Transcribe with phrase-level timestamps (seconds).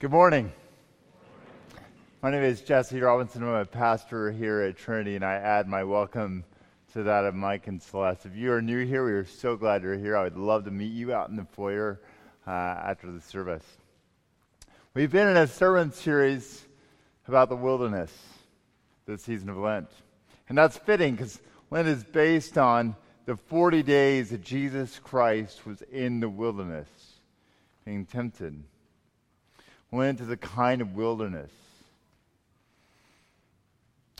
[0.00, 0.52] Good morning.
[2.20, 3.44] My name is Jesse Robinson.
[3.44, 6.44] I'm a pastor here at Trinity, and I add my welcome
[6.94, 8.26] to that of Mike and Celeste.
[8.26, 10.16] If you are new here, we are so glad you're here.
[10.16, 12.00] I would love to meet you out in the foyer
[12.44, 13.64] uh, after the service.
[14.94, 16.66] We've been in a sermon series
[17.28, 18.12] about the wilderness
[19.06, 19.90] this season of Lent.
[20.48, 21.40] And that's fitting because
[21.70, 26.88] Lent is based on the 40 days that Jesus Christ was in the wilderness
[27.84, 28.64] being tempted
[29.94, 31.50] went into the kind of wilderness.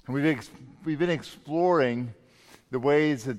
[0.06, 0.50] And we've, ex-
[0.84, 2.12] we've been exploring
[2.70, 3.38] the ways that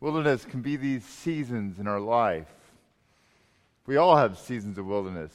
[0.00, 2.48] wilderness can be these seasons in our life.
[3.86, 5.32] We all have seasons of wilderness.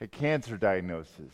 [0.00, 1.32] A cancer diagnosis,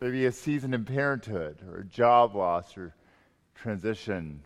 [0.00, 2.94] maybe a season in parenthood, or a job loss, or
[3.56, 4.40] transition.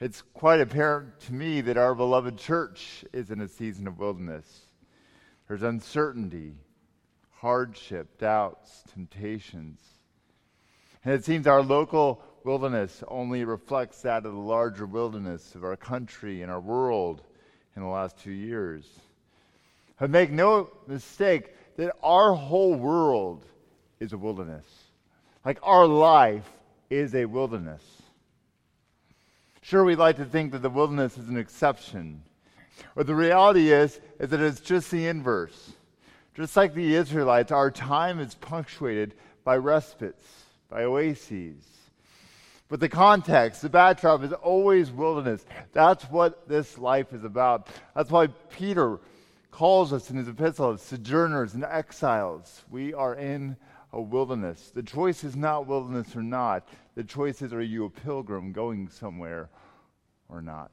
[0.00, 4.62] It's quite apparent to me that our beloved church is in a season of wilderness.
[5.46, 6.54] There's uncertainty,
[7.40, 9.80] hardship, doubts, temptations.
[11.04, 15.76] And it seems our local wilderness only reflects that of the larger wilderness of our
[15.76, 17.22] country and our world
[17.76, 18.86] in the last two years.
[19.98, 23.46] But make no mistake that our whole world
[24.00, 24.66] is a wilderness.
[25.42, 26.48] Like our life
[26.90, 27.82] is a wilderness.
[29.62, 32.22] Sure, we like to think that the wilderness is an exception.
[32.94, 35.72] But the reality is, is that it's just the inverse.
[36.40, 40.24] Just like the Israelites, our time is punctuated by respites,
[40.70, 41.62] by oases.
[42.66, 45.44] But the context, the backdrop is always wilderness.
[45.74, 47.68] That's what this life is about.
[47.94, 49.00] That's why Peter
[49.50, 52.62] calls us in his epistle sojourners and exiles.
[52.70, 53.58] We are in
[53.92, 54.70] a wilderness.
[54.74, 56.66] The choice is not wilderness or not.
[56.94, 59.50] The choice is are you a pilgrim going somewhere
[60.30, 60.70] or not?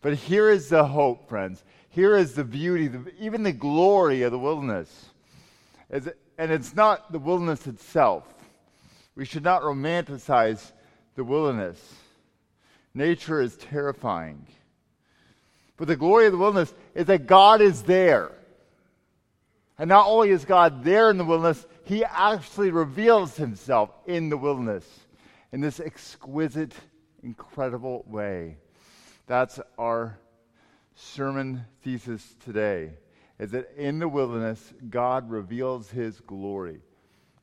[0.00, 1.64] But here is the hope, friends.
[1.96, 5.06] Here is the beauty, the, even the glory of the wilderness.
[5.88, 8.22] And it's not the wilderness itself.
[9.14, 10.72] We should not romanticize
[11.14, 11.78] the wilderness.
[12.92, 14.46] Nature is terrifying.
[15.78, 18.30] But the glory of the wilderness is that God is there.
[19.78, 24.36] And not only is God there in the wilderness, He actually reveals Himself in the
[24.36, 24.84] wilderness
[25.50, 26.74] in this exquisite,
[27.22, 28.58] incredible way.
[29.26, 30.18] That's our
[30.96, 32.90] sermon thesis today.
[33.38, 36.80] Is that in the wilderness, God reveals his glory.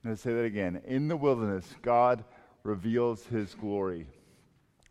[0.03, 0.81] I'm going to say that again.
[0.85, 2.25] In the wilderness, God
[2.63, 4.07] reveals his glory.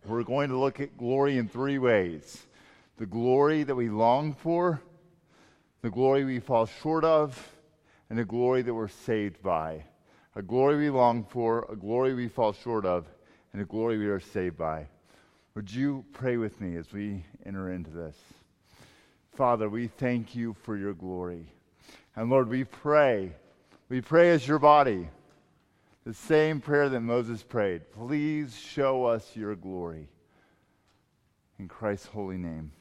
[0.06, 2.46] We're going to look at glory in three ways
[2.98, 4.80] the glory that we long for,
[5.80, 7.50] the glory we fall short of,
[8.08, 9.84] and the glory that we're saved by.
[10.36, 13.06] A glory we long for, a glory we fall short of,
[13.52, 14.86] and a glory we are saved by.
[15.54, 18.16] Would you pray with me as we enter into this?
[19.34, 21.46] Father, we thank you for your glory.
[22.14, 23.32] And Lord, we pray,
[23.88, 25.08] we pray as your body,
[26.04, 27.90] the same prayer that Moses prayed.
[27.92, 30.08] Please show us your glory.
[31.58, 32.72] In Christ's holy name,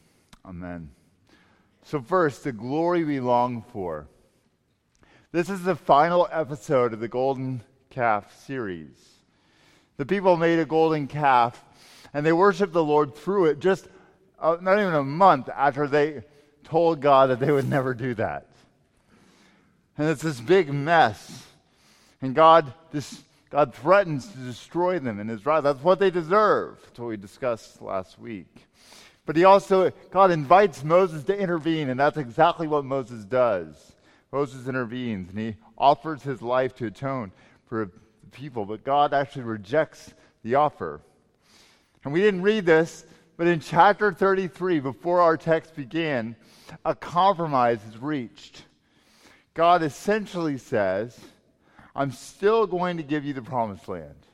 [0.46, 0.90] amen.
[1.84, 4.08] So, first, the glory we long for.
[5.32, 8.98] This is the final episode of the Golden Calf series.
[9.96, 11.64] The people made a golden calf
[12.14, 13.88] and they worshiped the Lord through it just
[14.38, 16.24] uh, not even a month after they
[16.64, 18.48] told God that they would never do that.
[19.98, 21.46] And it's this big mess.
[22.22, 25.64] And God, this, God threatens to destroy them in his wrath.
[25.64, 26.80] That's what they deserve.
[26.84, 28.48] That's what we discussed last week.
[29.26, 33.94] But he also, God invites Moses to intervene, and that's exactly what Moses does.
[34.32, 37.32] Moses intervenes, and he offers his life to atone
[37.68, 37.92] for the
[38.32, 40.14] people, but God actually rejects
[40.44, 41.02] the offer.
[42.04, 43.06] And we didn't read this,
[43.42, 46.36] but in chapter 33, before our text began,
[46.86, 48.66] a compromise is reached.
[49.56, 51.20] God essentially says,
[51.96, 54.28] I'm still going to give you the promised land.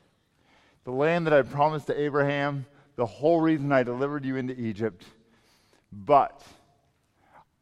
[0.84, 2.66] The land that I promised to Abraham,
[2.96, 5.06] the whole reason I delivered you into Egypt,
[5.90, 6.42] but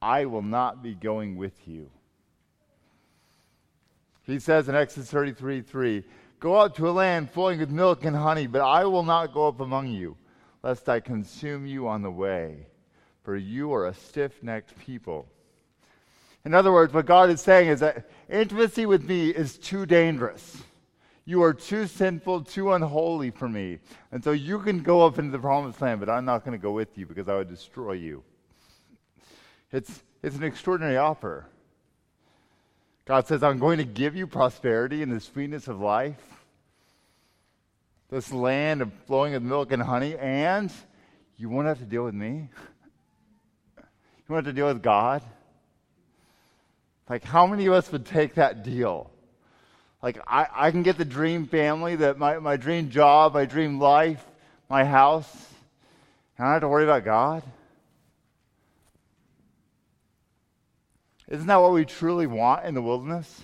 [0.02, 1.88] I will not be going with you.
[4.24, 6.02] He says in Exodus 33 3,
[6.40, 9.46] Go out to a land flowing with milk and honey, but I will not go
[9.46, 10.16] up among you,
[10.66, 12.66] lest I consume you on the way,
[13.22, 15.28] for you are a stiff necked people.
[16.44, 20.64] In other words, what God is saying is that intimacy with me is too dangerous.
[21.24, 23.78] You are too sinful, too unholy for me.
[24.10, 26.62] And so you can go up into the promised land, but I'm not going to
[26.62, 28.24] go with you because I would destroy you.
[29.70, 31.46] It's, it's an extraordinary offer.
[33.04, 36.35] God says, I'm going to give you prosperity and the sweetness of life,
[38.10, 40.72] this land of flowing with milk and honey, and
[41.36, 42.48] you won't have to deal with me.
[43.76, 45.22] You won't have to deal with God.
[47.08, 49.10] Like, how many of us would take that deal?
[50.02, 53.80] Like, I, I can get the dream family, that my, my dream job, my dream
[53.80, 54.24] life,
[54.68, 55.28] my house,
[56.38, 57.42] and I don't have to worry about God?
[61.28, 63.42] Isn't that what we truly want in the wilderness?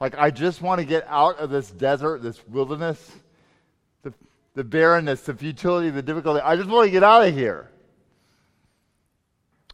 [0.00, 2.98] Like, I just want to get out of this desert, this wilderness,
[4.54, 6.40] the, barrenness, the futility, the difficulty.
[6.40, 7.70] I just want to get out of here.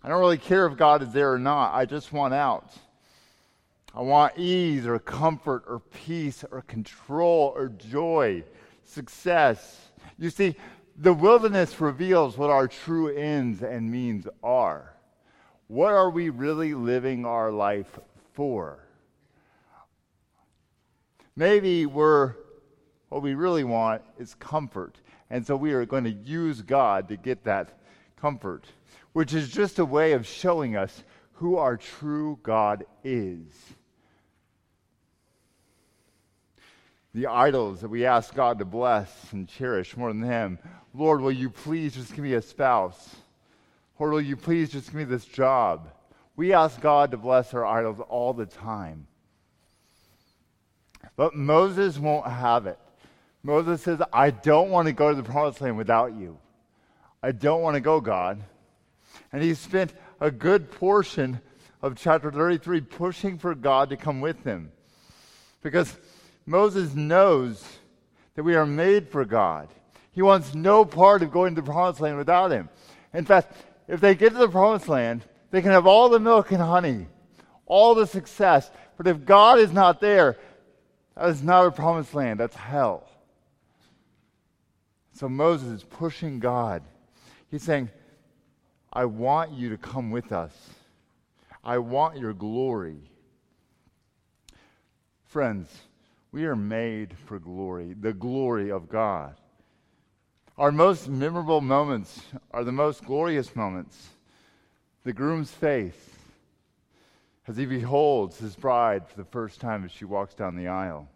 [0.02, 1.74] I don't really care if God is there or not.
[1.74, 2.72] I just want out.
[3.94, 8.44] I want ease or comfort or peace or control or joy,
[8.84, 9.90] success.
[10.18, 10.54] You see,
[10.96, 14.94] the wilderness reveals what our true ends and means are.
[15.66, 17.98] What are we really living our life
[18.32, 18.78] for?
[21.36, 22.34] Maybe we're,
[23.10, 24.96] what we really want is comfort.
[25.28, 27.78] And so we are going to use God to get that
[28.16, 28.64] comfort,
[29.12, 31.04] which is just a way of showing us
[31.34, 33.44] who our true God is.
[37.12, 40.58] The idols that we ask God to bless and cherish more than Him.
[40.94, 43.16] Lord, will you please just give me a spouse?
[43.98, 45.90] Lord, will you please just give me this job?
[46.36, 49.08] We ask God to bless our idols all the time.
[51.16, 52.78] But Moses won't have it.
[53.42, 56.38] Moses says, I don't want to go to the promised land without you.
[57.22, 58.42] I don't want to go, God.
[59.32, 61.40] And he spent a good portion
[61.82, 64.72] of chapter 33 pushing for God to come with him.
[65.62, 65.96] Because
[66.46, 67.64] Moses knows
[68.34, 69.68] that we are made for God.
[70.12, 72.68] He wants no part of going to the promised land without him.
[73.14, 73.54] In fact,
[73.88, 77.06] if they get to the promised land, they can have all the milk and honey,
[77.66, 78.70] all the success.
[78.96, 80.36] But if God is not there,
[81.16, 83.08] that is not a promised land, that's hell.
[85.12, 86.82] So Moses is pushing God.
[87.50, 87.90] He's saying,
[88.92, 90.52] I want you to come with us.
[91.62, 92.98] I want your glory.
[95.24, 95.68] Friends,
[96.32, 99.34] we are made for glory, the glory of God.
[100.56, 102.20] Our most memorable moments
[102.50, 104.10] are the most glorious moments.
[105.04, 106.10] The groom's face
[107.46, 111.08] as he beholds his bride for the first time as she walks down the aisle.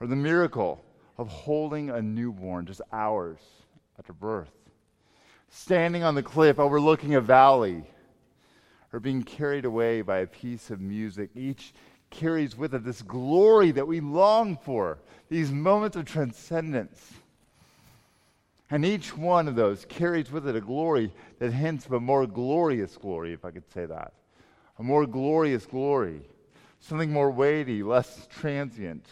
[0.00, 0.84] Or the miracle
[1.18, 3.40] of holding a newborn just hours
[3.98, 4.52] after birth.
[5.50, 7.84] Standing on the cliff overlooking a valley.
[8.92, 11.30] Or being carried away by a piece of music.
[11.34, 11.74] Each
[12.10, 14.98] carries with it this glory that we long for,
[15.28, 17.12] these moments of transcendence.
[18.70, 22.26] And each one of those carries with it a glory that hints of a more
[22.26, 24.12] glorious glory, if I could say that
[24.78, 26.22] a more glorious glory,
[26.80, 29.04] something more weighty, less transient.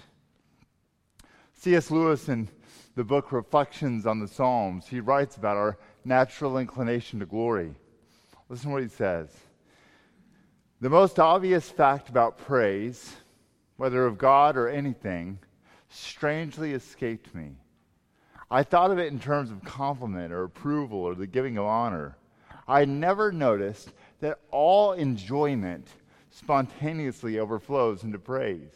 [1.58, 1.90] C.S.
[1.90, 2.48] Lewis, in
[2.96, 7.74] the book Reflections on the Psalms, he writes about our natural inclination to glory.
[8.48, 9.28] Listen to what he says.
[10.80, 13.16] The most obvious fact about praise,
[13.78, 15.38] whether of God or anything,
[15.88, 17.52] strangely escaped me.
[18.50, 22.18] I thought of it in terms of compliment or approval or the giving of honor.
[22.68, 25.88] I never noticed that all enjoyment
[26.30, 28.74] spontaneously overflows into praise.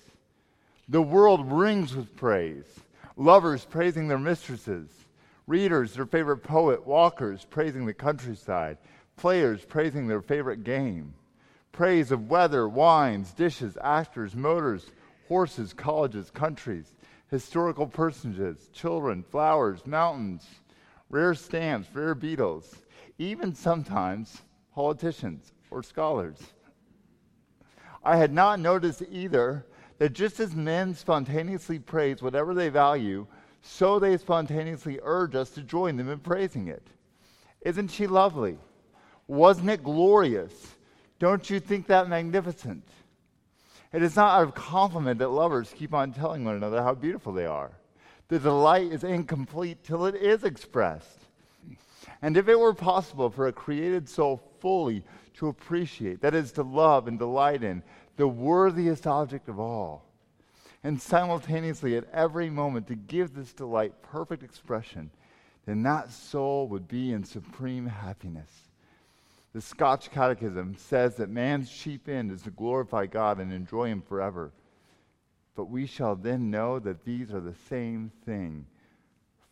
[0.90, 2.80] The world rings with praise.
[3.16, 4.88] Lovers praising their mistresses,
[5.46, 8.76] readers their favorite poet, walkers praising the countryside,
[9.16, 11.14] players praising their favorite game.
[11.70, 14.90] Praise of weather, wines, dishes, actors, motors,
[15.28, 16.96] horses, colleges, countries,
[17.30, 20.44] historical personages, children, flowers, mountains,
[21.08, 22.74] rare stamps, rare beetles,
[23.16, 24.42] even sometimes
[24.74, 26.38] politicians or scholars.
[28.02, 29.66] I had not noticed either
[30.00, 33.26] that just as men spontaneously praise whatever they value,
[33.60, 36.86] so they spontaneously urge us to join them in praising it.
[37.60, 38.56] Isn't she lovely?
[39.26, 40.54] Wasn't it glorious?
[41.18, 42.88] Don't you think that magnificent?
[43.92, 47.34] It is not out of compliment that lovers keep on telling one another how beautiful
[47.34, 47.72] they are.
[48.28, 51.18] The delight is incomplete till it is expressed.
[52.22, 55.04] And if it were possible for a created soul fully
[55.34, 57.82] to appreciate, that is, to love and delight in,
[58.20, 60.04] the worthiest object of all,
[60.84, 65.10] and simultaneously at every moment to give this delight perfect expression,
[65.64, 68.68] then that soul would be in supreme happiness.
[69.54, 74.02] The Scotch Catechism says that man's chief end is to glorify God and enjoy Him
[74.02, 74.52] forever.
[75.54, 78.66] But we shall then know that these are the same thing.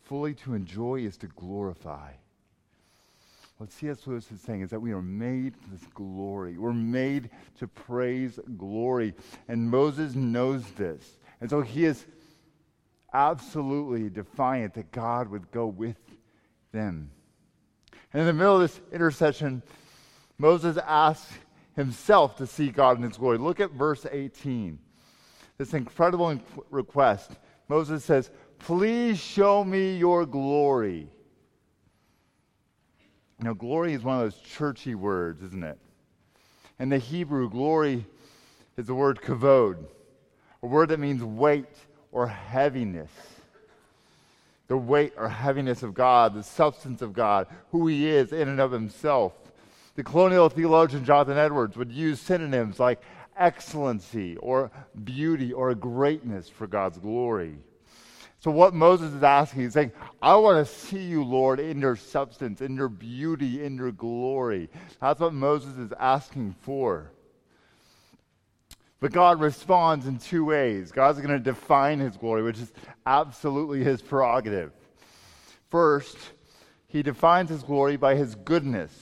[0.03, 2.13] Fully to enjoy is to glorify.
[3.59, 4.07] What C.S.
[4.07, 6.57] Lewis is saying is that we are made for this glory.
[6.57, 9.15] We're made to praise glory.
[9.49, 11.19] And Moses knows this.
[11.41, 12.07] And so he is
[13.13, 15.97] absolutely defiant that God would go with
[16.71, 17.11] them.
[18.13, 19.63] And in the middle of this intercession,
[20.39, 21.33] Moses asks
[21.75, 23.39] himself to see God in his glory.
[23.39, 24.79] Look at verse 18.
[25.59, 26.39] This incredible
[26.71, 27.33] request.
[27.67, 31.09] Moses says, Please show me your glory.
[33.41, 35.79] Now, glory is one of those churchy words, isn't it?
[36.81, 38.05] In the Hebrew, glory
[38.77, 39.77] is the word kavod,
[40.63, 41.67] a word that means weight
[42.11, 43.11] or heaviness.
[44.67, 48.61] The weight or heaviness of God, the substance of God, who He is in and
[48.61, 49.33] of Himself.
[49.95, 53.01] The colonial theologian Jonathan Edwards would use synonyms like
[53.37, 54.71] excellency or
[55.05, 57.57] beauty or greatness for God's glory.
[58.41, 61.95] So, what Moses is asking, he's saying, I want to see you, Lord, in your
[61.97, 64.69] substance, in your beauty, in your glory.
[65.01, 67.13] That's what Moses is asking for.
[69.01, 70.91] But God responds in two ways.
[70.91, 72.73] God's going to define his glory, which is
[73.07, 74.73] absolutely his prerogative.
[75.71, 76.17] First,
[76.89, 78.93] he defines his glory by his goodness.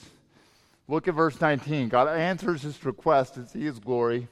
[0.87, 1.89] Look at verse 19.
[1.89, 4.27] God answers his request to see his glory,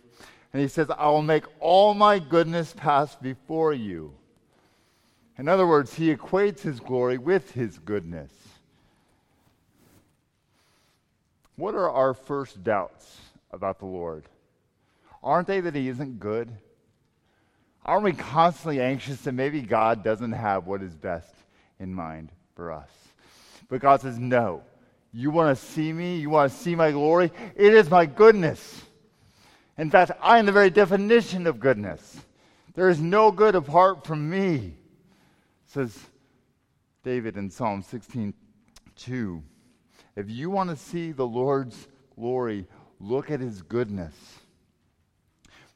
[0.53, 4.13] and he says, I will make all my goodness pass before you.
[5.37, 8.31] In other words, he equates his glory with his goodness.
[11.57, 13.17] What are our first doubts
[13.51, 14.25] about the Lord?
[15.23, 16.51] Aren't they that he isn't good?
[17.85, 21.33] Aren't we constantly anxious that maybe God doesn't have what is best
[21.79, 22.89] in mind for us?
[23.69, 24.63] But God says, No.
[25.13, 26.17] You want to see me?
[26.17, 27.31] You want to see my glory?
[27.55, 28.83] It is my goodness.
[29.77, 32.19] In fact, I am the very definition of goodness.
[32.73, 34.73] There is no good apart from me
[35.75, 36.07] says
[37.03, 39.43] David in Psalm 16:2.
[40.15, 42.65] If you want to see the Lord's glory,
[43.01, 44.39] look at his goodness.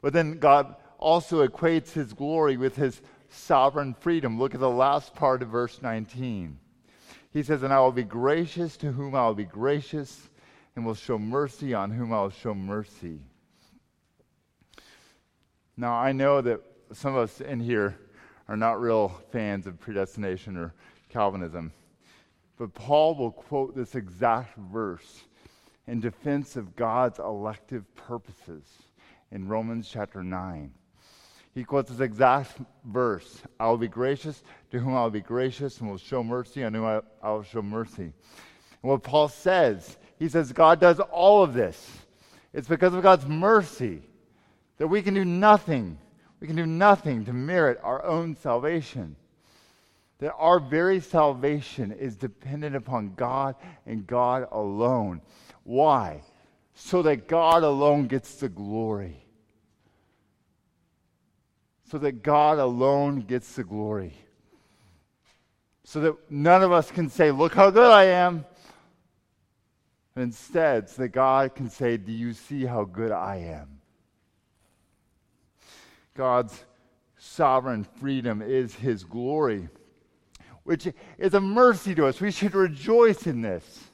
[0.01, 4.39] But then God also equates his glory with his sovereign freedom.
[4.39, 6.57] Look at the last part of verse 19.
[7.31, 10.29] He says, And I will be gracious to whom I will be gracious,
[10.77, 13.19] and will show mercy on whom I will show mercy.
[15.75, 16.61] Now, I know that
[16.93, 17.99] some of us in here
[18.49, 20.73] are not real fans of predestination or
[21.09, 21.71] Calvinism.
[22.57, 25.21] But Paul will quote this exact verse
[25.87, 28.63] in defense of God's elective purposes
[29.31, 30.73] in Romans chapter 9.
[31.53, 34.41] He quotes this exact verse I will be gracious
[34.71, 37.43] to whom I will be gracious, and will show mercy on whom I, I will
[37.43, 38.01] show mercy.
[38.01, 38.13] And
[38.81, 41.87] what Paul says, he says, God does all of this.
[42.51, 44.01] It's because of God's mercy
[44.79, 45.99] that we can do nothing
[46.39, 49.15] we can do nothing to merit our own salvation.
[50.19, 53.55] That our very salvation is dependent upon God
[53.85, 55.21] and God alone.
[55.63, 56.23] Why?
[56.73, 59.25] So that God alone gets the glory.
[61.89, 64.13] So that God alone gets the glory.
[65.83, 68.45] So that none of us can say, Look how good I am.
[70.15, 73.78] Instead, so that God can say, Do you see how good I am?
[76.19, 76.65] God's
[77.17, 79.69] sovereign freedom is his glory,
[80.65, 80.85] which
[81.17, 82.19] is a mercy to us.
[82.19, 83.85] We should rejoice in this.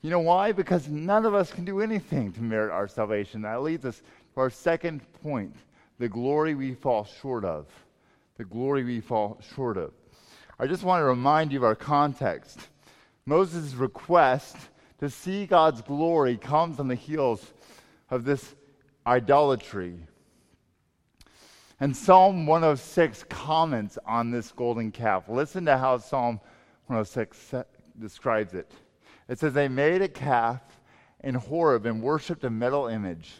[0.00, 0.52] You know why?
[0.52, 3.42] Because none of us can do anything to merit our salvation.
[3.42, 5.54] That leads us to our second point
[5.98, 7.66] the glory we fall short of.
[8.38, 9.92] The glory we fall short of.
[10.58, 12.58] I just want to remind you of our context.
[13.26, 14.56] Moses' request
[14.98, 17.52] to see God's glory comes on the heels
[18.08, 18.54] of this
[19.06, 19.98] idolatry
[21.80, 25.28] and Psalm 106 comments on this golden calf.
[25.28, 26.40] Listen to how Psalm
[26.86, 27.54] 106
[27.98, 28.70] describes it.
[29.28, 30.60] It says, They made a calf
[31.22, 33.32] in Horeb and worshiped a metal image.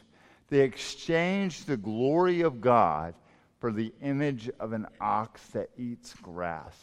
[0.48, 3.14] They exchanged the glory of God
[3.60, 6.76] for the image of an ox that eats grass.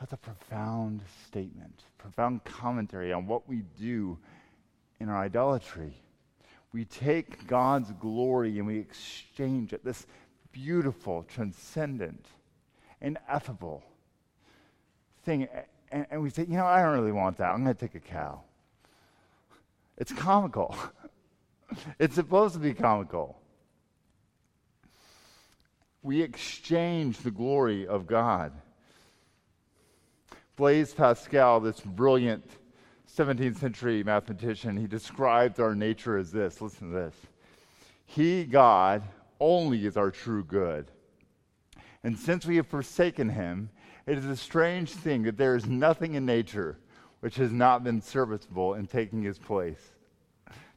[0.00, 4.18] That's a profound statement, profound commentary on what we do
[5.00, 5.94] in our idolatry
[6.72, 10.06] we take God's glory and we exchange it, this
[10.52, 12.26] beautiful, transcendent,
[13.00, 13.82] ineffable
[15.24, 15.48] thing.
[15.90, 17.50] And, and we say, you know, I don't really want that.
[17.50, 18.42] I'm going to take a cow.
[19.96, 20.76] It's comical.
[21.98, 23.40] it's supposed to be comical.
[26.02, 28.52] We exchange the glory of God.
[30.56, 32.44] Blaise Pascal, this brilliant
[33.18, 36.60] 17th century mathematician, he describes our nature as this.
[36.60, 37.16] Listen to this.
[38.06, 39.02] He, God,
[39.40, 40.92] only is our true good.
[42.04, 43.70] And since we have forsaken him,
[44.06, 46.78] it is a strange thing that there is nothing in nature
[47.18, 49.94] which has not been serviceable in taking his place.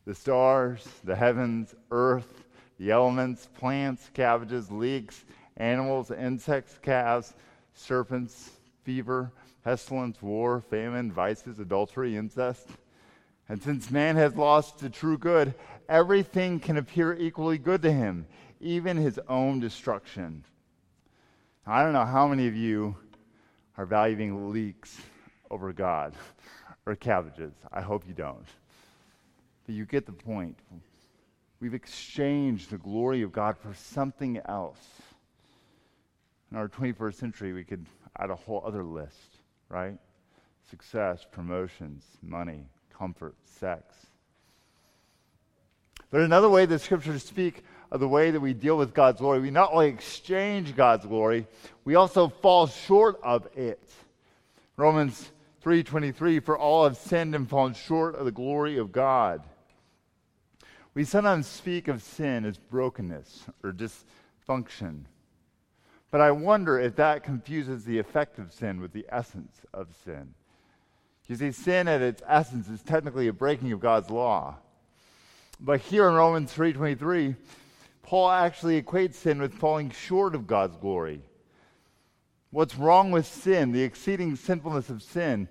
[0.06, 2.46] The stars, the heavens, earth,
[2.80, 5.26] the elements, plants, cabbages, leeks,
[5.58, 7.36] animals, insects, calves,
[7.76, 8.50] serpents,
[8.84, 9.32] fever,
[9.64, 12.68] pestilence, war, famine, vices, adultery, incest,
[13.52, 15.54] And since man has lost the true good,
[15.90, 18.26] everything can appear equally good to him,
[18.62, 20.46] even his own destruction.
[21.68, 22.96] Now, I don't know how many of you
[23.78, 24.98] are valuing leeks
[25.50, 26.14] over God
[26.86, 27.52] or cabbages.
[27.74, 28.48] I hope you don't.
[29.66, 30.58] But you get the point.
[31.60, 34.80] We've exchanged the glory of God for something else.
[36.52, 37.86] In our 21st century, we could
[38.20, 39.38] add a whole other list,
[39.70, 39.98] right?
[40.70, 42.66] Success, promotions, money,
[42.98, 43.84] comfort, sex.
[46.10, 49.40] But another way the scriptures speak of the way that we deal with God's glory,
[49.40, 51.48] we not only exchange God's glory,
[51.84, 53.82] we also fall short of it.
[54.78, 55.32] Romans
[55.64, 59.44] 3:23 for all have sinned and fallen short of the glory of God.
[60.94, 65.06] We sometimes speak of sin as brokenness or dysfunction.
[66.12, 70.34] But I wonder if that confuses the effect of sin with the essence of sin.
[71.28, 74.58] You see, sin at its essence is technically a breaking of God's law.
[75.62, 77.38] But here in Romans 3:23,
[78.04, 81.22] Paul actually equates sin with falling short of God's glory.
[82.50, 85.48] What's wrong with sin, the exceeding sinfulness of sin,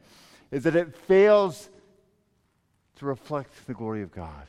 [0.50, 1.70] is that it fails
[2.96, 4.46] to reflect the glory of God.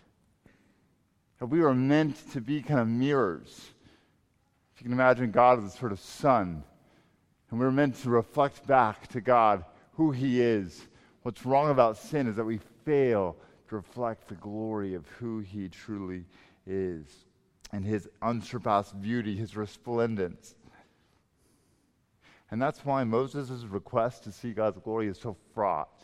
[1.39, 3.71] That we are meant to be kind of mirrors.
[4.81, 6.63] You can imagine God as a sort of sun,
[7.49, 10.87] and we're meant to reflect back to God who He is
[11.23, 13.35] What's wrong about sin is that we fail
[13.69, 16.25] to reflect the glory of who he truly
[16.65, 17.05] is
[17.71, 20.55] and his unsurpassed beauty, his resplendence.
[22.49, 26.03] And that's why Moses' request to see God's glory is so fraught.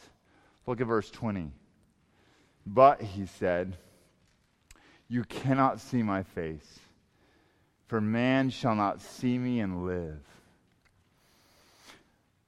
[0.66, 1.52] Look at verse 20.
[2.66, 3.78] But, he said,
[5.10, 6.80] you cannot see my face,
[7.88, 10.20] for man shall not see me and live.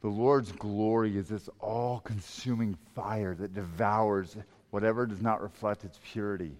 [0.01, 4.37] The Lord's glory is this all consuming fire that devours
[4.69, 6.55] whatever does not reflect its purity.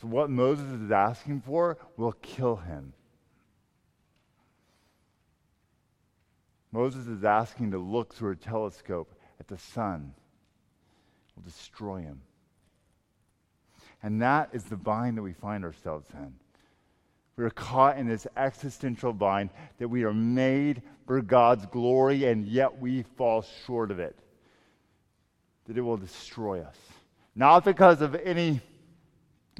[0.00, 2.94] So, what Moses is asking for will kill him.
[6.72, 10.14] Moses is asking to look through a telescope at the sun,
[11.34, 12.20] will destroy him.
[14.02, 16.34] And that is the bind that we find ourselves in.
[17.36, 22.46] We are caught in this existential bind that we are made for God's glory and
[22.46, 24.18] yet we fall short of it.
[25.66, 26.76] That it will destroy us.
[27.34, 28.60] Not because of any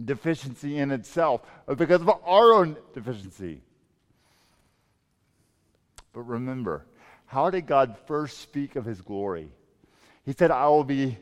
[0.04, 3.62] deficiency in itself, but because of our own deficiency.
[6.12, 6.84] But remember,
[7.26, 9.52] how did God first speak of his glory?
[10.24, 11.16] He said, I will be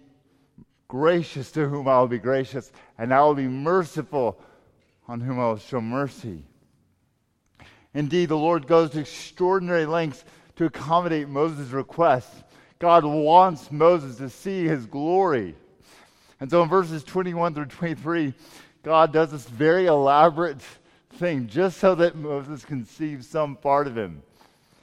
[0.88, 4.40] gracious to whom I will be gracious, and I will be merciful
[5.08, 6.44] on whom I will show mercy.
[7.94, 10.24] Indeed, the Lord goes to extraordinary lengths
[10.56, 12.30] to accommodate Moses' request.
[12.78, 15.54] God wants Moses to see his glory.
[16.40, 18.34] And so in verses 21 through 23,
[18.82, 20.60] God does this very elaborate
[21.14, 24.22] thing just so that Moses can see some part of him.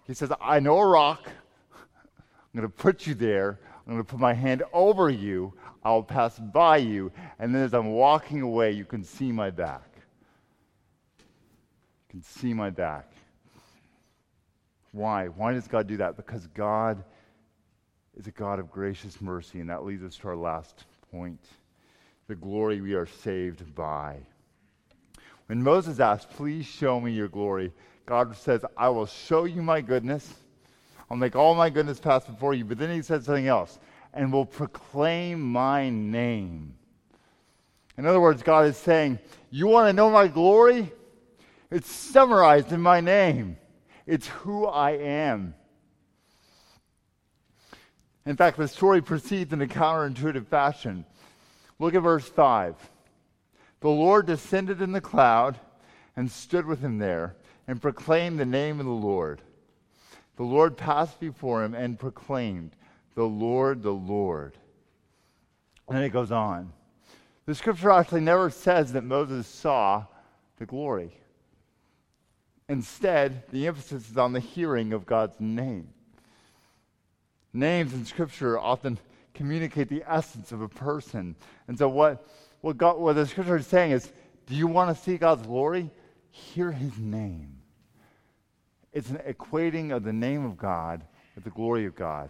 [0.08, 1.24] He says, I know a rock.
[1.26, 3.60] I'm going to put you there.
[3.88, 5.54] I'm going to put my hand over you.
[5.84, 7.12] I'll pass by you.
[7.40, 9.95] And then as I'm walking away, you can see my back
[12.16, 13.12] can see my back.
[14.94, 15.28] Why?
[15.28, 16.16] Why does God do that?
[16.16, 17.04] Because God
[18.16, 21.42] is a God of gracious mercy, and that leads us to our last point
[22.30, 24.16] the glory we are saved by.
[25.48, 27.74] When Moses asked, Please show me your glory,
[28.06, 30.36] God says, I will show you my goodness.
[31.12, 32.64] I'll make all my goodness pass before you.
[32.64, 33.78] But then he said something else,
[34.14, 36.76] and will proclaim my name.
[37.98, 39.20] In other words, God is saying,
[39.52, 40.94] You want to know my glory?
[41.76, 43.58] It's summarized in my name.
[44.06, 45.56] It's who I am.
[48.26, 51.04] In fact, the story proceeds in a counterintuitive fashion.
[51.78, 52.78] Look at verse 5.
[53.82, 55.60] The Lord descended in the cloud
[56.16, 57.36] and stood with him there
[57.68, 59.42] and proclaimed the name of the Lord.
[60.38, 62.72] The Lord passed before him and proclaimed,
[63.16, 64.54] The Lord, the Lord.
[65.90, 66.72] And it goes on.
[67.46, 70.06] The scripture actually never says that Moses saw
[70.58, 71.12] the glory.
[72.68, 75.90] Instead, the emphasis is on the hearing of God's name.
[77.54, 78.98] Names in Scripture often
[79.34, 81.36] communicate the essence of a person.
[81.68, 82.26] And so, what,
[82.62, 84.12] what, God, what the Scripture is saying is
[84.48, 85.90] do you want to see God's glory?
[86.32, 87.58] Hear his name.
[88.94, 91.04] It's an equating of the name of God
[91.36, 92.30] with the glory of God.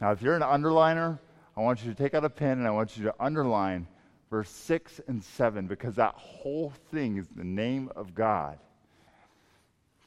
[0.00, 1.18] Now, if you're an underliner,
[1.56, 3.86] I want you to take out a pen and I want you to underline
[4.30, 8.58] verse 6 and 7 because that whole thing is the name of God.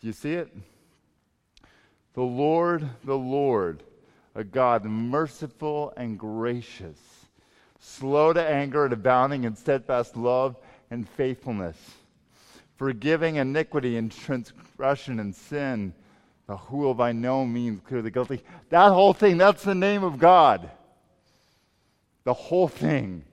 [0.02, 0.52] Do you see it?
[2.14, 3.84] The Lord, the Lord,
[4.36, 6.98] a God merciful and gracious,
[7.80, 10.58] slow to anger and abounding in steadfast love
[10.90, 11.78] and faithfulness,
[12.76, 15.94] forgiving iniquity and transgression and sin,
[16.48, 18.42] the who will by no means clear the guilty.
[18.70, 20.70] That whole thing, that's the name of God.
[22.24, 23.24] The whole thing.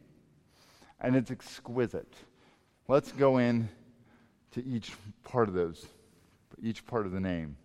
[1.00, 2.12] And it's exquisite.
[2.87, 3.68] Let's go in
[4.52, 4.92] to each
[5.24, 5.87] part of those,
[6.62, 7.57] each part of the name.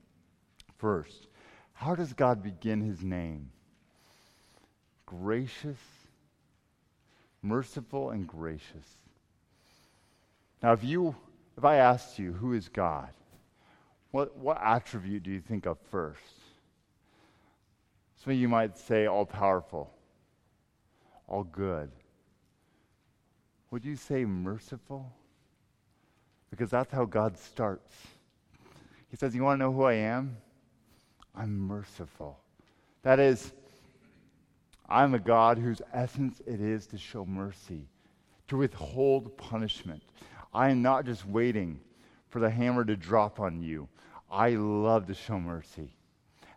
[0.77, 1.27] First,
[1.73, 3.49] how does God begin his name?
[5.05, 5.79] Gracious,
[7.41, 8.87] merciful, and gracious.
[10.61, 11.15] Now, if you,
[11.57, 13.09] if I asked you, who is God?
[14.11, 16.19] What, what attribute do you think of first?
[18.23, 19.91] Some of you might say all powerful,
[21.27, 21.91] all good.
[23.71, 25.11] Would you say merciful?
[26.49, 27.91] Because that's how God starts.
[29.13, 30.37] He says, You want to know who I am?
[31.35, 32.39] I'm merciful.
[33.03, 33.51] That is,
[34.89, 37.85] I'm a God whose essence it is to show mercy,
[38.47, 40.01] to withhold punishment.
[40.51, 41.79] I am not just waiting
[42.29, 43.87] for the hammer to drop on you.
[44.31, 45.93] I love to show mercy.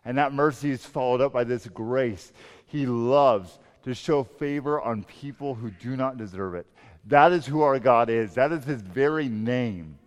[0.03, 2.33] And that mercy is followed up by this grace.
[2.65, 6.65] He loves to show favor on people who do not deserve it.
[7.05, 8.33] That is who our God is.
[8.33, 9.99] That is his very name.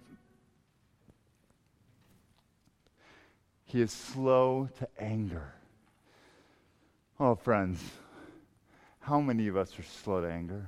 [3.71, 5.55] He is slow to anger.
[7.21, 7.81] Oh, friends,
[8.99, 10.67] how many of us are slow to anger?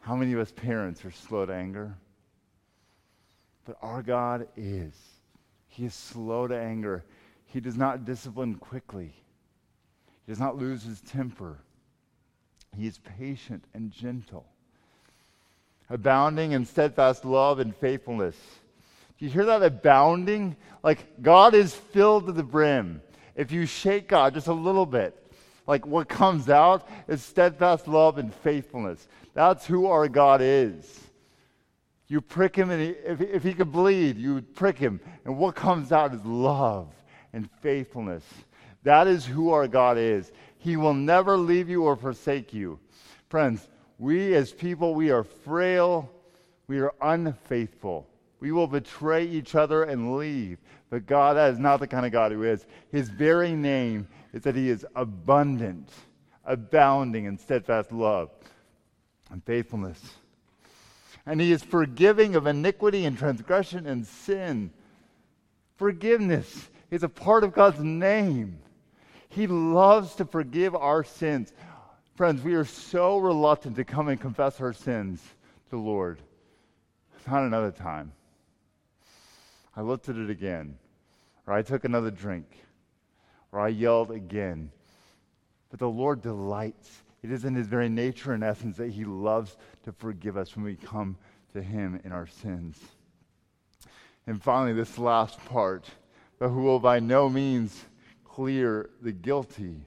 [0.00, 1.96] How many of us parents are slow to anger?
[3.64, 4.92] But our God is.
[5.68, 7.02] He is slow to anger.
[7.46, 9.14] He does not discipline quickly.
[10.26, 11.56] He does not lose his temper.
[12.76, 14.44] He is patient and gentle,
[15.88, 18.36] abounding in steadfast love and faithfulness.
[19.18, 19.62] Do you hear that?
[19.62, 20.56] Abounding?
[20.82, 23.00] Like God is filled to the brim.
[23.36, 25.16] If you shake God just a little bit,
[25.66, 29.06] like what comes out is steadfast love and faithfulness.
[29.32, 31.00] That's who our God is.
[32.06, 35.00] You prick him, and he, if, if he could bleed, you would prick him.
[35.24, 36.88] And what comes out is love
[37.32, 38.22] and faithfulness.
[38.82, 40.30] That is who our God is.
[40.58, 42.78] He will never leave you or forsake you.
[43.30, 43.66] Friends,
[43.98, 46.10] we as people, we are frail,
[46.68, 48.06] we are unfaithful.
[48.44, 50.58] We will betray each other and leave.
[50.90, 52.66] But God, that is not the kind of God who is.
[52.92, 55.88] His very name is that He is abundant,
[56.44, 58.30] abounding in steadfast love
[59.30, 60.00] and faithfulness
[61.26, 64.70] and he is forgiving of iniquity and transgression and sin.
[65.76, 68.58] Forgiveness is a part of God's name.
[69.28, 71.52] He loves to forgive our sins.
[72.14, 75.20] Friends, we are so reluctant to come and confess our sins
[75.64, 76.20] to the Lord.
[77.26, 78.12] Not another time.
[79.76, 80.78] I looked at it again,
[81.46, 82.46] or I took another drink,
[83.52, 84.70] or I yelled again.
[85.70, 89.56] But the Lord delights it is in his very nature and essence that he loves
[89.84, 91.16] to forgive us when we come
[91.54, 92.78] to him in our sins.
[94.26, 95.88] And finally, this last part,
[96.38, 97.82] but who will by no means
[98.24, 99.86] clear the guilty.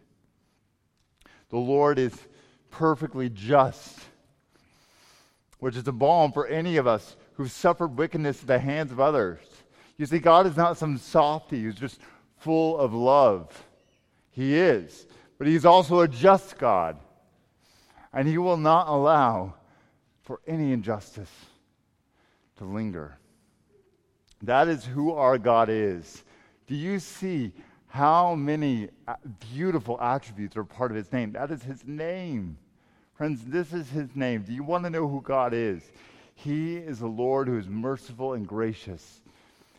[1.50, 2.14] The Lord is
[2.72, 4.00] perfectly just,
[5.60, 9.00] which is a balm for any of us who've suffered wickedness at the hands of
[9.00, 9.38] others.
[9.98, 12.00] You see, God is not some softy who's just
[12.38, 13.66] full of love.
[14.32, 15.08] He is.
[15.38, 16.98] But He's also a just God
[18.18, 19.54] and he will not allow
[20.24, 21.32] for any injustice
[22.58, 23.18] to linger.
[24.42, 26.24] That is who our God is.
[26.66, 27.52] Do you see
[27.88, 29.16] how many uh,
[29.54, 31.32] beautiful attributes are part of his name?
[31.34, 32.58] That is his name.
[33.14, 34.42] Friends, this is his name.
[34.42, 35.84] Do you want to know who God is?
[36.34, 39.22] He is the Lord who is merciful and gracious.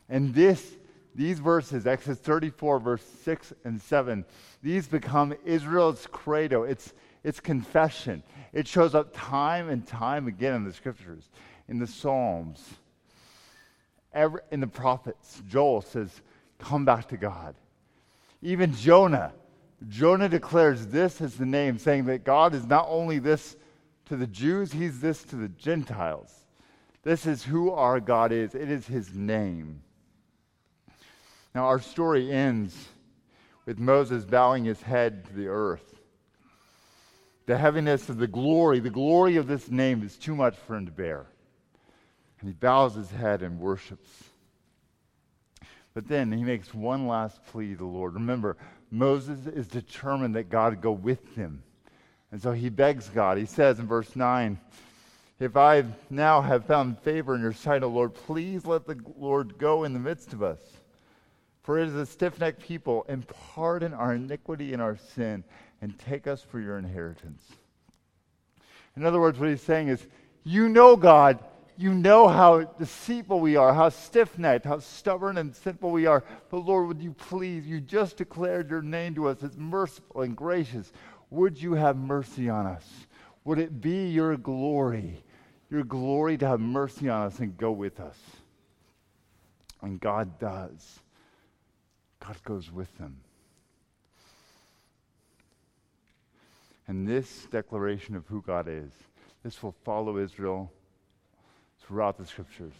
[0.09, 0.77] And this,
[1.14, 4.25] these verses, Exodus 34, verse 6 and 7,
[4.62, 6.62] these become Israel's credo.
[6.62, 6.94] It's,
[7.25, 8.23] it's confession.
[8.53, 11.29] It shows up time and time again in the scriptures,
[11.68, 12.64] in the Psalms,
[14.12, 15.42] Every, in the prophets.
[15.49, 16.23] Joel says,
[16.59, 17.55] Come back to God.
[18.42, 19.33] Even Jonah,
[19.88, 23.57] Jonah declares this as the name, saying that God is not only this
[24.07, 26.33] to the Jews, he's this to the Gentiles.
[27.03, 29.83] This is who our God is, it is his name.
[31.54, 32.88] Now, our story ends
[33.66, 35.98] with Moses bowing his head to the earth
[37.48, 40.84] the heaviness of the glory, the glory of this name is too much for him
[40.84, 41.24] to bear.
[42.40, 44.11] And he bows his head and worships.
[45.94, 48.12] But then he makes one last plea to the Lord.
[48.12, 48.58] Remember,
[48.90, 51.62] Moses is determined that God go with him.
[52.30, 53.38] And so he begs God.
[53.38, 54.61] He says in verse 9,
[55.40, 59.56] If I now have found favor in your sight, O Lord, please let the Lord
[59.56, 60.61] go in the midst of us.
[61.68, 65.44] For it is a stiff necked people, and pardon our iniquity and our sin,
[65.83, 67.42] and take us for your inheritance.
[68.96, 70.07] In other words, what he's saying is,
[70.44, 71.44] You know, God,
[71.76, 76.24] you know how deceitful we are, how stiff necked, how stubborn and sinful we are.
[76.48, 80.35] But Lord, would you please, you just declared your name to us as merciful and
[80.35, 80.90] gracious.
[81.28, 82.88] Would you have mercy on us?
[83.44, 85.22] Would it be your glory,
[85.68, 88.16] your glory to have mercy on us and go with us?
[89.83, 91.00] And God does.
[92.24, 93.18] God goes with them.
[96.87, 98.90] And this declaration of who God is,
[99.44, 100.72] this will follow Israel
[101.83, 102.72] throughout the scriptures.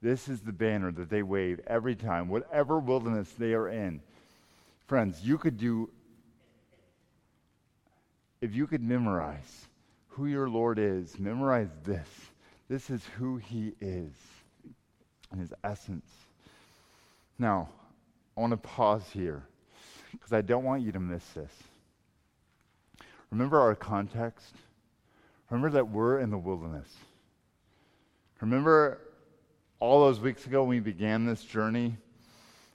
[0.00, 4.00] This is the banner that they wave every time, whatever wilderness they are in.
[4.86, 5.90] Friends, you could do,
[8.40, 9.66] if you could memorize
[10.08, 12.08] who your Lord is, memorize this.
[12.68, 14.12] This is who he is
[15.30, 16.08] and his essence.
[17.38, 17.68] Now,
[18.38, 19.42] I want to pause here
[20.12, 21.50] because I don't want you to miss this.
[23.32, 24.54] Remember our context?
[25.50, 26.86] Remember that we're in the wilderness.
[28.40, 29.00] Remember
[29.80, 31.96] all those weeks ago when we began this journey?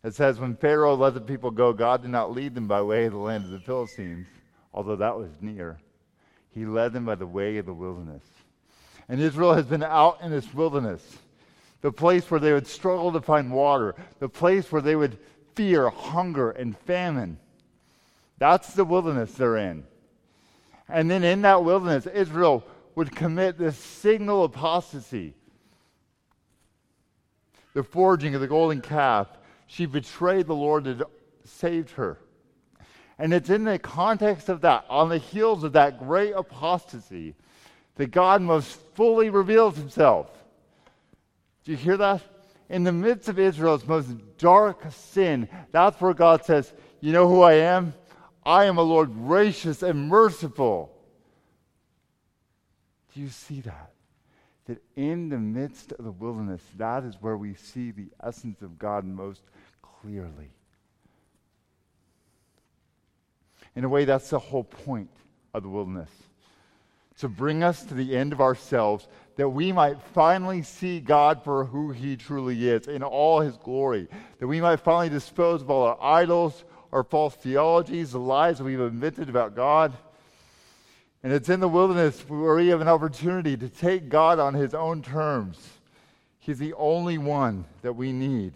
[0.03, 3.05] It says, when Pharaoh let the people go, God did not lead them by way
[3.05, 4.27] of the land of the Philistines,
[4.73, 5.79] although that was near.
[6.53, 8.23] He led them by the way of the wilderness.
[9.07, 11.19] And Israel has been out in this wilderness,
[11.79, 15.17] the place where they would struggle to find water, the place where they would
[15.55, 17.37] fear hunger and famine.
[18.37, 19.85] That's the wilderness they're in.
[20.89, 22.63] And then in that wilderness, Israel
[22.95, 25.33] would commit this signal apostasy
[27.73, 29.27] the forging of the golden calf,
[29.67, 31.07] she betrayed the Lord that
[31.43, 32.19] saved her.
[33.17, 37.35] And it's in the context of that, on the heels of that great apostasy,
[37.95, 40.29] that God most fully reveals himself.
[41.63, 42.21] Do you hear that?
[42.73, 44.09] In the midst of Israel's most
[44.39, 47.93] dark sin, that's where God says, You know who I am?
[48.43, 50.91] I am a Lord gracious and merciful.
[53.13, 53.91] Do you see that?
[54.65, 58.79] that in the midst of the wilderness, that is where we see the essence of
[58.79, 59.43] God most
[60.01, 60.49] clearly.
[63.75, 65.11] In a way, that's the whole point
[65.53, 66.09] of the wilderness
[67.19, 71.65] to bring us to the end of ourselves that we might finally see God for
[71.65, 74.07] who He truly is in all His glory,
[74.39, 78.63] that we might finally dispose of all our idols, our false theologies, the lies that
[78.63, 79.93] we've invented about God
[81.23, 84.73] and it's in the wilderness where we have an opportunity to take God on his
[84.73, 85.57] own terms.
[86.39, 88.53] He's the only one that we need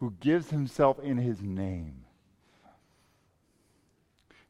[0.00, 2.04] who gives himself in his name.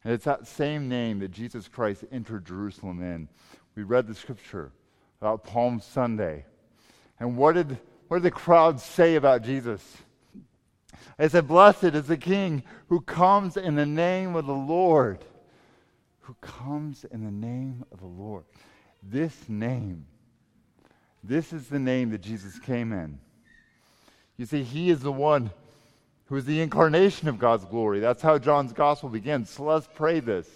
[0.05, 3.29] And it's that same name that Jesus Christ entered Jerusalem in.
[3.75, 4.73] We read the scripture
[5.21, 6.45] about Palm Sunday.
[7.19, 9.99] And what did, what did the crowd say about Jesus?
[11.19, 15.25] They said, Blessed is the King who comes in the name of the Lord
[16.31, 18.45] who comes in the name of the Lord.
[19.03, 20.07] This name,
[21.25, 23.19] this is the name that Jesus came in.
[24.37, 25.51] You see, he is the one
[26.31, 27.99] who is the incarnation of God's glory.
[27.99, 29.51] That's how John's gospel begins.
[29.51, 30.49] So let's pray this.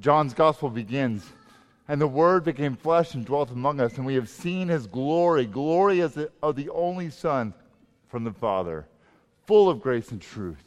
[0.00, 1.24] John's gospel begins,
[1.86, 5.44] and the Word became flesh and dwelt among us, and we have seen his glory,
[5.44, 7.52] glory as of the only Son
[8.08, 8.86] from the Father,
[9.46, 10.64] full of grace and truth.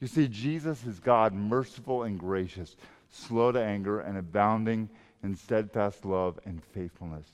[0.00, 2.76] You see, Jesus is God, merciful and gracious,
[3.10, 4.88] slow to anger, and abounding
[5.22, 7.28] in steadfast love and faithfulness.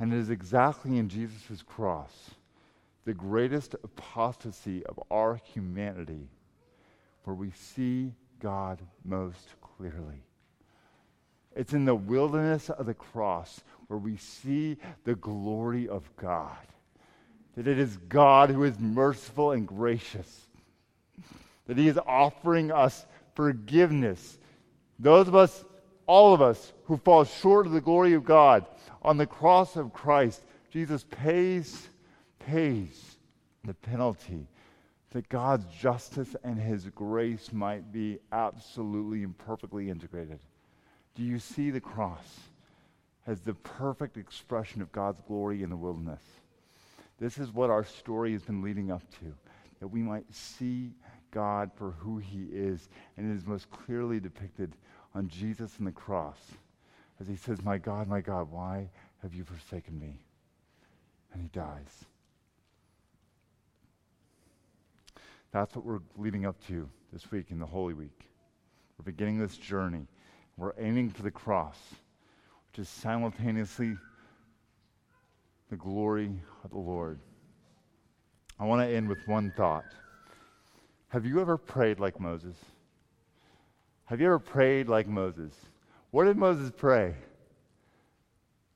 [0.00, 2.32] And it is exactly in Jesus' cross,
[3.04, 6.28] the greatest apostasy of our humanity,
[7.24, 10.22] where we see God most clearly.
[11.56, 16.56] It's in the wilderness of the cross where we see the glory of God.
[17.56, 20.46] That it is God who is merciful and gracious.
[21.66, 24.38] That He is offering us forgiveness
[25.00, 25.64] those of us,
[26.06, 28.66] all of us, who fall short of the glory of God
[29.02, 31.88] on the cross of Christ, Jesus pays,
[32.40, 33.16] pays
[33.64, 34.48] the penalty
[35.12, 40.40] that God's justice and his grace might be absolutely and perfectly integrated.
[41.14, 42.40] Do you see the cross
[43.26, 46.22] as the perfect expression of God's glory in the wilderness?
[47.18, 49.34] This is what our story has been leading up to,
[49.80, 50.92] that we might see
[51.30, 54.74] God for who he is, and it is most clearly depicted
[55.14, 56.38] on Jesus and the cross
[57.20, 58.88] as he says, My God, my God, why
[59.22, 60.20] have you forsaken me?
[61.32, 62.06] And he dies.
[65.52, 68.28] That's what we're leading up to this week in the Holy Week.
[68.98, 70.06] We're beginning this journey.
[70.56, 71.78] We're aiming for the cross,
[72.68, 73.96] which is simultaneously
[75.70, 76.30] the glory
[76.62, 77.18] of the Lord.
[78.58, 79.86] I want to end with one thought.
[81.08, 82.54] Have you ever prayed like Moses?
[84.04, 85.52] Have you ever prayed like Moses?
[86.10, 87.14] What did Moses pray?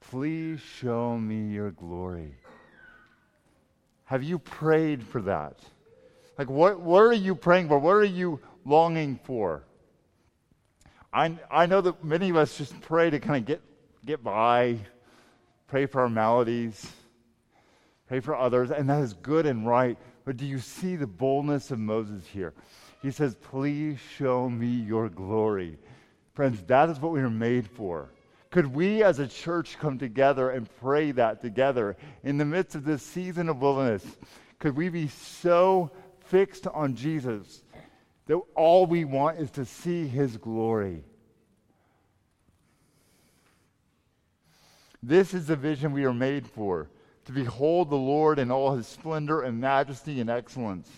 [0.01, 2.35] Please show me your glory.
[4.07, 5.59] Have you prayed for that?
[6.37, 7.79] Like, what, what are you praying for?
[7.79, 9.65] What are you longing for?
[11.13, 13.63] I, I know that many of us just pray to kind of get,
[14.05, 14.79] get by,
[15.69, 16.91] pray for our maladies,
[18.09, 19.97] pray for others, and that is good and right.
[20.25, 22.53] But do you see the boldness of Moses here?
[23.01, 25.79] He says, Please show me your glory.
[26.33, 28.11] Friends, that is what we are made for.
[28.51, 32.85] Could we as a church come together and pray that together in the midst of
[32.85, 34.05] this season of wilderness?
[34.59, 35.91] Could we be so
[36.27, 37.63] fixed on Jesus
[38.27, 41.05] that all we want is to see his glory?
[45.03, 46.89] This is the vision we are made for
[47.27, 50.91] to behold the Lord in all his splendor and majesty and excellence.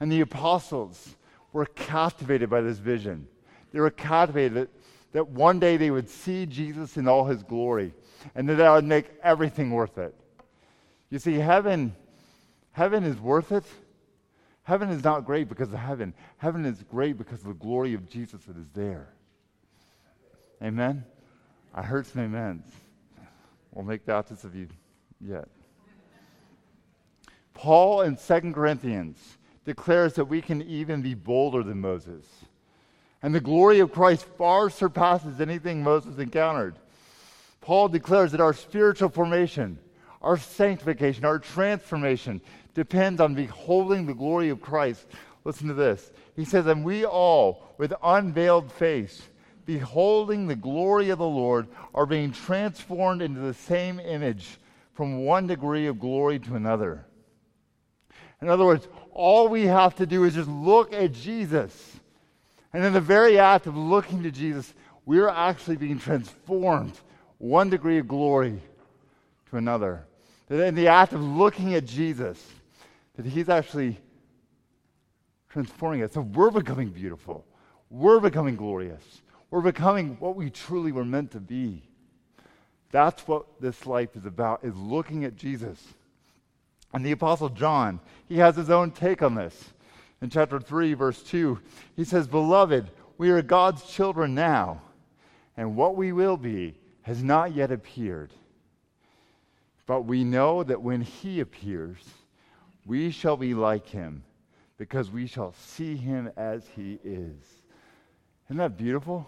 [0.00, 1.16] And the apostles
[1.52, 3.26] were captivated by this vision.
[3.72, 4.68] They were captivated
[5.12, 7.92] that one day they would see Jesus in all his glory
[8.34, 10.14] and that that would make everything worth it.
[11.10, 11.94] You see, heaven,
[12.72, 13.64] heaven is worth it.
[14.68, 16.12] Heaven is not great because of heaven.
[16.36, 19.08] Heaven is great because of the glory of Jesus that is there.
[20.62, 21.06] Amen?
[21.74, 22.66] I heard some amens.
[23.72, 24.68] We'll make opposite of you
[25.22, 25.48] yet.
[27.54, 32.26] Paul in 2 Corinthians declares that we can even be bolder than Moses.
[33.22, 36.74] And the glory of Christ far surpasses anything Moses encountered.
[37.62, 39.78] Paul declares that our spiritual formation,
[40.20, 42.42] our sanctification, our transformation
[42.78, 45.06] depends on beholding the glory of Christ.
[45.44, 46.10] Listen to this.
[46.34, 49.20] He says, And we all, with unveiled face,
[49.66, 54.58] beholding the glory of the Lord, are being transformed into the same image
[54.94, 57.04] from one degree of glory to another.
[58.40, 61.98] In other words, all we have to do is just look at Jesus
[62.72, 64.72] and in the very act of looking to Jesus,
[65.06, 66.92] we are actually being transformed
[67.38, 68.60] one degree of glory
[69.50, 70.04] to another.
[70.50, 72.44] In the act of looking at Jesus,
[73.24, 73.98] He's actually
[75.48, 76.12] transforming us.
[76.12, 77.44] So we're becoming beautiful.
[77.90, 79.22] We're becoming glorious.
[79.50, 81.82] We're becoming what we truly were meant to be.
[82.90, 85.82] That's what this life is about, is looking at Jesus.
[86.94, 89.72] And the Apostle John, he has his own take on this
[90.20, 91.60] in chapter 3, verse 2,
[91.96, 94.82] he says, Beloved, we are God's children now,
[95.56, 98.32] and what we will be has not yet appeared.
[99.86, 101.98] But we know that when he appears,
[102.88, 104.24] we shall be like him,
[104.78, 107.36] because we shall see him as he is.
[108.46, 109.26] Isn't that beautiful?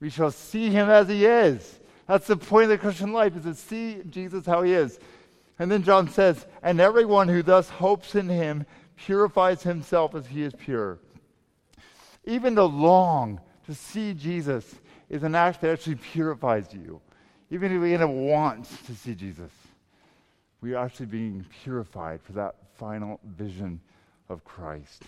[0.00, 1.78] We shall see him as he is.
[2.08, 4.98] That's the point of the Christian life, is to see Jesus how he is.
[5.58, 8.64] And then John says, And everyone who thus hopes in him
[8.96, 10.98] purifies himself as he is pure.
[12.24, 14.74] Even to long to see Jesus
[15.10, 17.02] is an act that actually purifies you.
[17.50, 19.52] Even if we end up want to see Jesus,
[20.60, 23.80] we are actually being purified for that final vision
[24.28, 25.04] of Christ.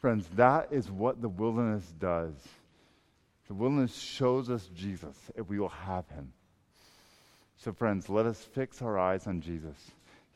[0.00, 2.34] Friends, that is what the wilderness does.
[3.48, 6.32] The wilderness shows us Jesus if we will have him.
[7.56, 9.76] So, friends, let us fix our eyes on Jesus,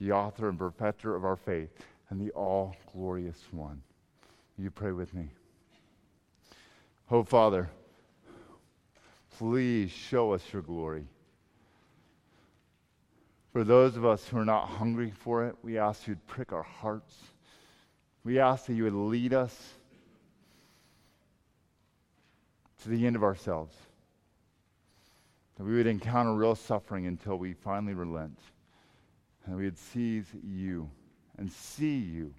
[0.01, 1.71] the author and perfecter of our faith
[2.11, 3.81] and the all glorious one.
[4.59, 5.29] You pray with me?
[7.11, 7.71] Oh, Father,
[9.39, 11.05] please show us your glory.
[13.53, 16.53] For those of us who are not hungry for it, we ask you to prick
[16.53, 17.15] our hearts.
[18.25, 19.75] We ask that you would lead us
[22.83, 23.77] to the end of ourselves.
[25.59, 28.39] That we would encounter real suffering until we finally relent.
[29.45, 30.91] And we would seize you
[31.37, 32.33] and see you,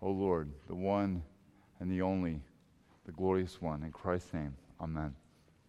[0.00, 1.22] O Lord, the one
[1.80, 2.40] and the only,
[3.04, 3.82] the glorious one.
[3.82, 5.14] In Christ's name, amen.